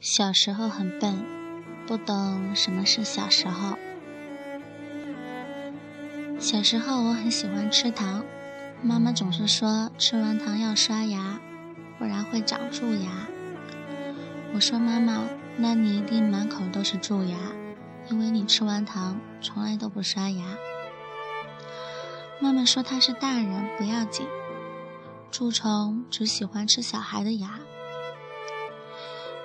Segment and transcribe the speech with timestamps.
[0.00, 1.22] 小时候很笨，
[1.86, 3.76] 不懂什么是小时候。
[6.38, 8.24] 小时候我很喜欢吃糖，
[8.82, 11.38] 妈妈总是说吃完糖要刷牙，
[11.98, 13.10] 不然会长蛀牙。
[14.54, 15.22] 我说妈妈，
[15.58, 17.36] 那你一定满口都是蛀牙，
[18.08, 20.56] 因为你吃完糖从来都不刷牙。
[22.40, 24.26] 妈妈说她是大人不要紧，
[25.30, 27.60] 蛀虫只喜欢吃小孩的牙。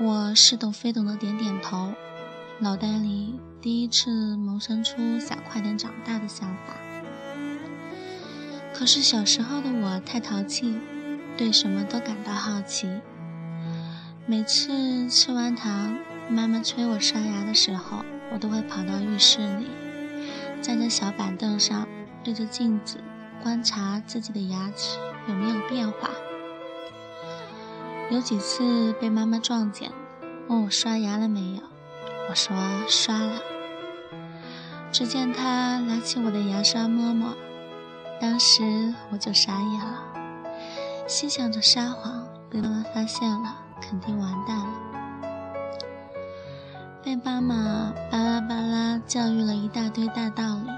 [0.00, 1.92] 我似懂非懂的点点头，
[2.58, 6.74] 脑袋里第一次萌生出想快点长大的想法。
[8.74, 10.74] 可是小时候的我太淘气，
[11.36, 12.88] 对什么都感到好奇。
[14.26, 15.96] 每次吃完糖，
[16.28, 19.66] 妈妈催我刷牙的时候，我都会跑到浴室里，
[20.60, 21.86] 站在小板凳上，
[22.24, 22.98] 对着镜子
[23.42, 26.10] 观察自己的牙齿有没有变化。
[28.10, 29.90] 有几次被妈妈撞见，
[30.48, 31.62] 问我刷牙了没有，
[32.28, 32.54] 我说
[32.86, 33.40] 刷了。
[34.90, 37.34] 只见她拿起我的牙刷摸摸，
[38.20, 40.04] 当时我就傻眼了，
[41.06, 44.66] 心想着撒谎被妈妈发现了，肯定完蛋了。
[47.02, 50.70] 被妈妈巴拉巴拉教育了一大堆大道理，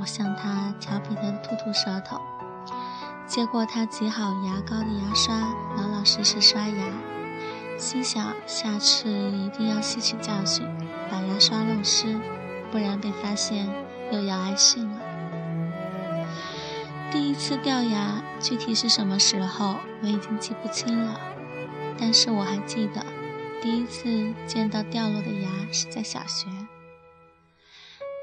[0.00, 2.18] 我向她调皮的吐吐舌头。
[3.26, 5.32] 接过他挤好牙膏的牙刷，
[5.76, 6.92] 老老实实刷牙，
[7.76, 10.66] 心想下次一定要吸取教训，
[11.10, 12.18] 把牙刷弄湿，
[12.72, 13.68] 不然被发现
[14.10, 14.98] 又要挨训了。
[17.12, 21.20] 第一次掉牙具体是什么时候，我已经记不清了，
[21.98, 23.04] 但是我还记得，
[23.60, 26.46] 第一次见到掉落的牙是在小学，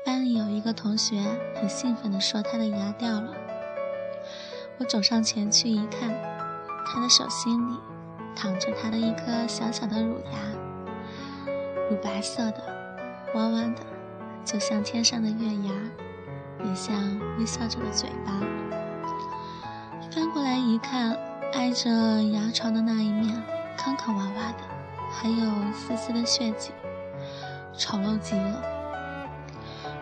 [0.04, 3.36] 班里有一个同学很兴奋地说他的牙掉了。
[4.80, 6.12] 我走上前去一看，
[6.90, 7.78] 他的手心里
[8.34, 11.52] 躺着他的一颗小小的乳牙，
[11.90, 12.64] 乳白色的，
[13.36, 13.82] 弯弯的，
[14.46, 15.74] 就像天上的月牙，
[16.64, 16.96] 也像
[17.38, 18.32] 微笑着的嘴巴。
[20.10, 21.18] 翻过来一看，
[21.54, 21.90] 挨着
[22.24, 23.44] 牙床的那一面
[23.78, 24.64] 坑坑洼洼的，
[25.12, 26.72] 还有丝丝的血迹，
[27.78, 28.64] 丑陋极了。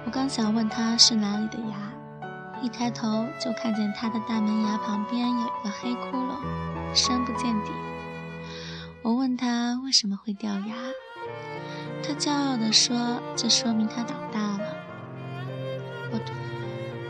[0.06, 1.76] 我刚想问他是哪里的牙。
[2.62, 6.40] 一抬头就看见他的大门牙旁边有一个黑窟窿，
[6.94, 7.72] 深不见底。
[9.02, 10.76] 我问他为什么会掉牙，
[12.02, 14.76] 他骄傲地说：“这说明他长大了。”
[16.12, 16.20] 我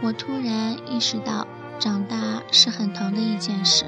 [0.01, 1.47] 我突然意识到，
[1.79, 3.85] 长大是很疼的一件事。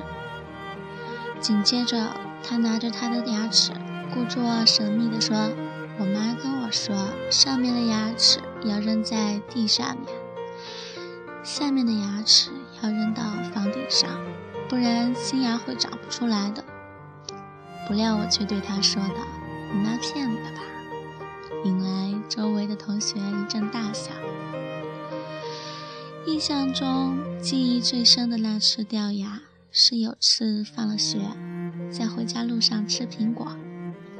[1.39, 2.11] 紧接着，
[2.43, 3.73] 他拿着他的牙齿，
[4.13, 5.35] 故作神秘地说
[5.99, 6.95] ：“我妈跟我说，
[7.29, 10.16] 上面的牙齿要扔在地下面。”
[11.47, 12.51] 下面的牙齿
[12.83, 14.19] 要扔到房顶上，
[14.67, 16.61] 不然新牙会长不出来的。
[17.87, 19.15] 不料我却对他说道
[19.73, 20.59] ：“你妈骗你的吧？”
[21.63, 24.11] 引来周围的同学一阵大笑。
[26.25, 29.39] 印象中记忆最深的那次掉牙，
[29.71, 31.21] 是有次放了学，
[31.89, 33.55] 在回家路上吃苹果，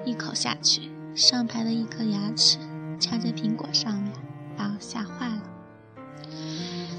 [0.06, 2.58] 一口下去，上排的一颗牙齿
[2.98, 4.14] 掐在苹果上面，
[4.56, 5.42] 把我吓坏了。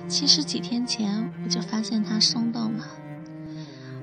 [0.08, 2.86] 其实几天前我就发现它松动了，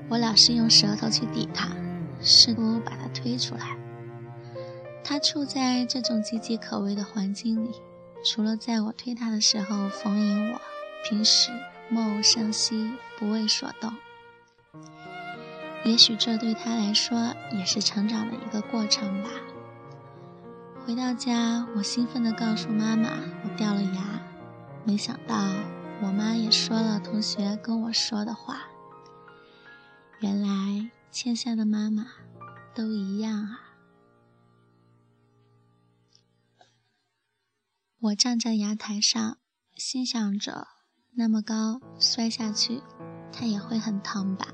[0.08, 1.68] 我老是用舌头去抵它，
[2.22, 3.76] 试图把它推出来。
[5.02, 7.70] 它处在这种岌岌可危的环境里，
[8.24, 10.60] 除了在我推它的时候逢迎我，
[11.08, 11.50] 平时
[11.88, 13.92] 默无声息，不为所动。
[15.84, 19.30] 也许这对它来说也是成长的一个过程吧。
[20.84, 23.10] 回到家，我兴奋地告诉妈妈
[23.44, 24.20] 我掉了牙，
[24.84, 25.36] 没想到。
[26.02, 28.68] 我妈也说了同学跟我说的话。
[30.20, 32.06] 原来欠下的妈妈
[32.74, 33.60] 都一样啊！
[37.98, 39.38] 我站在阳台上，
[39.74, 40.68] 心想着
[41.12, 42.82] 那么高摔下去，
[43.32, 44.48] 它也会很疼吧。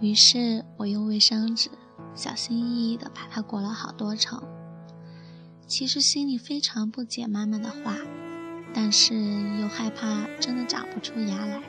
[0.00, 1.70] 于是我用卫生纸
[2.14, 4.42] 小心翼翼地把它裹了好多层。
[5.66, 7.96] 其实心里非常不解妈妈的话。
[8.74, 9.14] 但是
[9.60, 11.62] 又害怕真的长不出牙来。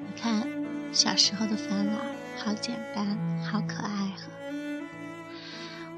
[0.00, 0.48] 你看，
[0.90, 1.98] 小时候的烦恼
[2.38, 3.06] 好简单，
[3.44, 4.30] 好可爱呵。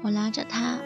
[0.01, 0.77] 我拿着它，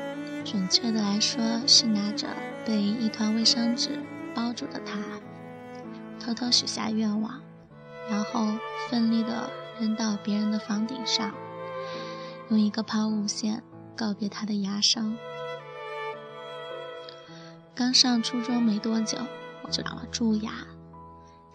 [0.45, 2.27] 准确的来说是拿着
[2.63, 3.99] 被一团卫生纸
[4.33, 4.99] 包住的它，
[6.19, 7.41] 偷偷许下愿望，
[8.09, 8.47] 然后
[8.89, 11.33] 奋力的扔到别人的房顶上，
[12.49, 13.63] 用一个抛物线
[13.95, 15.17] 告别它的牙生。
[17.79, 19.17] 刚上初中没多久，
[19.61, 20.51] 我就长了蛀牙。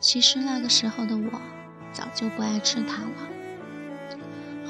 [0.01, 1.39] 其实那个时候的我
[1.93, 3.29] 早就不爱吃糖了。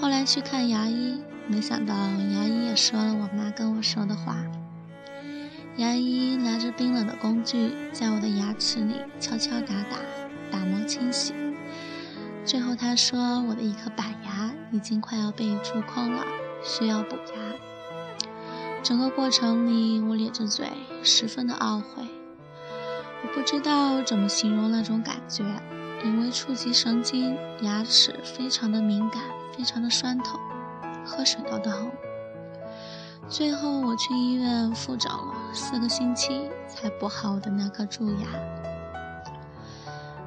[0.00, 4.36] 后来去看牙医，没想到牙医也说了我妈跟我说的话。
[5.76, 9.98] 牙医拿着冰冷的工具，在我的牙齿里敲敲打打，
[10.50, 11.34] 打磨清洗。
[12.44, 16.24] 最后他说我的一颗板牙已经快要被蛀空了，
[16.64, 17.73] 需要补牙。
[18.84, 20.68] 整个过程里，我咧着嘴，
[21.02, 22.06] 十分的懊悔。
[23.22, 25.42] 我不知道怎么形容那种感觉，
[26.04, 29.22] 因为触及神经，牙齿非常的敏感，
[29.56, 30.38] 非常的酸痛，
[31.02, 31.90] 喝水都疼。
[33.26, 38.28] 最后我去医院复诊了四个星期，才补好我的那颗蛀牙。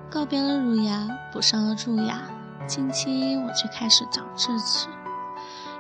[0.10, 2.24] 告别了乳牙，补上了蛀牙，
[2.66, 4.88] 近期我却开始长智齿。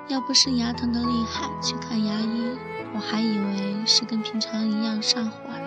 [0.08, 2.58] 要不是牙疼的厉害，去看牙医，
[2.94, 5.58] 我还以为是跟平常一样上火了。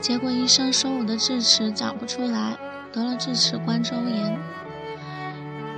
[0.00, 2.56] 结果医生说我的智齿长不出来，
[2.92, 4.38] 得了智齿冠周炎。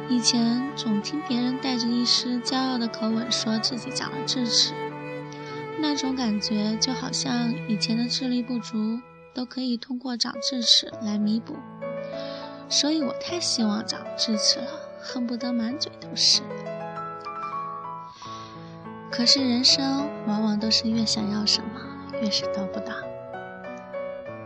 [0.09, 4.73] 以前总听别人带着一丝骄傲的口吻说自己长了智齿，
[5.79, 9.01] 那种感觉就好像以前的智力不足
[9.35, 11.57] 都可以通过长智齿来弥补，
[12.71, 16.43] 所以我太希望长智齿了，恨不得满嘴都是。
[19.11, 21.81] 可是人生往往都是越想要什么，
[22.21, 22.93] 越是得不到。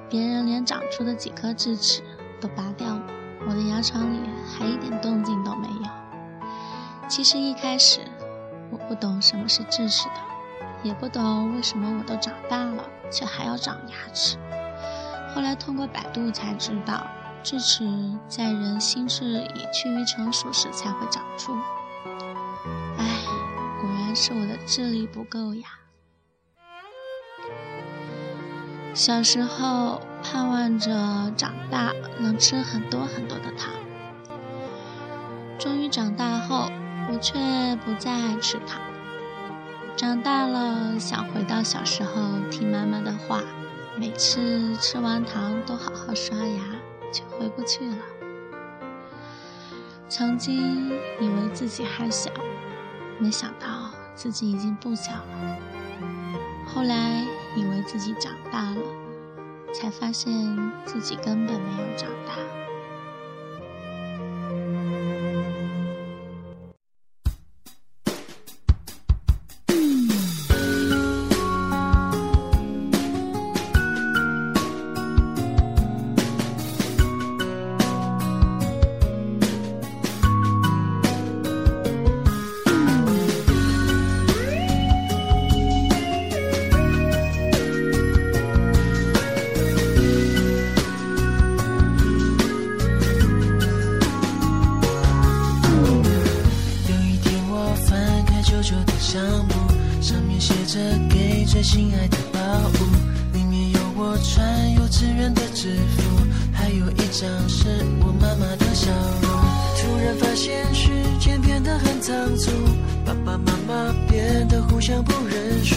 [0.09, 2.03] 别人连长出的几颗智齿
[2.41, 3.03] 都拔掉了。
[3.47, 6.39] 我的牙床里还一点动静都没有。
[7.09, 8.01] 其实一开始
[8.71, 10.15] 我不懂什么是智齿的，
[10.83, 14.39] 也不懂为什么我都长大了却还要长牙齿。
[15.35, 17.05] 后来通过百度才知道，
[17.43, 17.85] 智齿
[18.29, 21.53] 在人心智已趋于成熟时才会长出。
[22.99, 23.07] 唉，
[23.81, 25.65] 果然是我的智力不够呀。
[28.95, 30.01] 小时候。
[30.25, 33.75] 盼望着长大能吃很多很多的糖，
[35.59, 36.71] 终于长大后，
[37.11, 37.35] 我却
[37.85, 38.81] 不再爱吃糖。
[39.97, 43.43] 长大了，想回到小时候听妈妈的话，
[43.97, 46.63] 每次吃完糖都好好刷牙，
[47.13, 47.97] 却回不去了。
[50.09, 52.31] 曾经以为自己还小，
[53.19, 55.59] 没想到自己已经不小了。
[56.67, 57.25] 后来
[57.55, 58.81] 以为自己长大了。
[59.75, 60.31] 才发现
[60.85, 62.35] 自己根本没有长大。
[101.63, 106.03] 心爱的宝物，里面有我穿幼稚园的制服，
[106.53, 107.69] 还有一张是
[108.01, 108.91] 我妈妈的笑
[109.23, 109.31] 容。
[109.79, 112.51] 突然发现时间变得很仓促，
[113.05, 115.77] 爸爸妈妈变得互相不认输。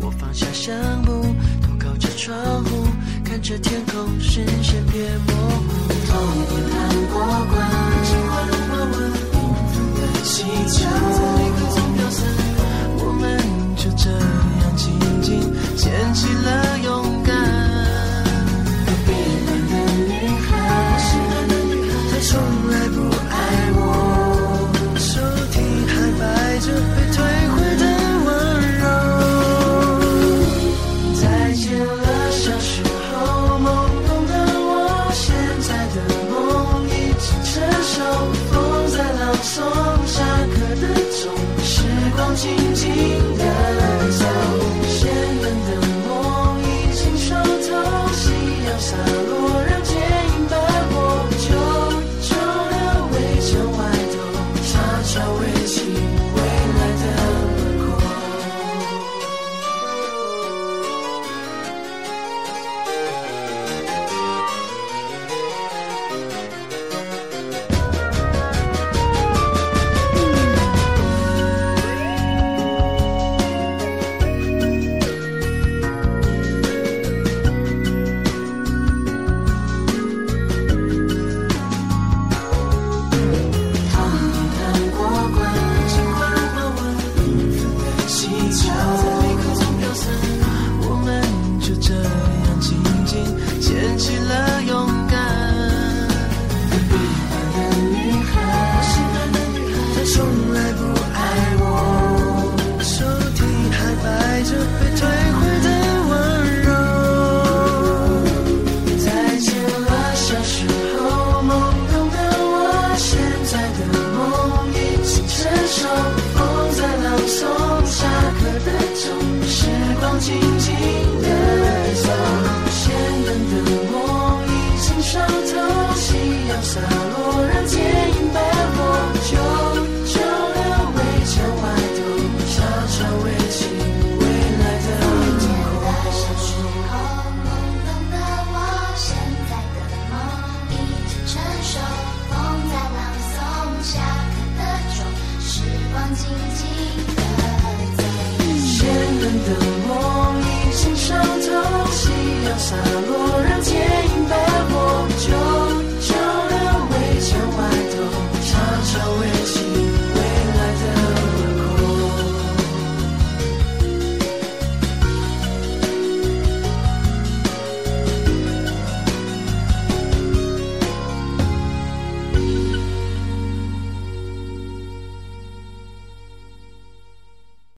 [0.00, 1.22] 我放下相簿，
[1.62, 2.86] 头靠着窗户，
[3.24, 5.81] 看着天空，视线变模糊。